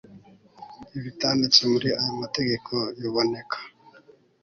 [0.97, 3.57] Ibitanditse muri aya mategeko biboneka